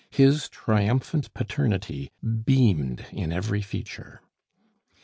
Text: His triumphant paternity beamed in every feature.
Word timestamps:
His 0.09 0.49
triumphant 0.49 1.31
paternity 1.35 2.11
beamed 2.23 3.05
in 3.11 3.31
every 3.31 3.61
feature. 3.61 4.21